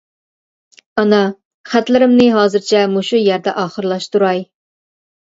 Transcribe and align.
ئانا 1.01 1.19
خەتلىرىمنى 1.73 2.25
ھازىرچە 2.37 2.81
مۇشۇ 2.95 3.21
يەردە 3.25 3.55
ئاخىرلاشتۇراي. 3.65 4.43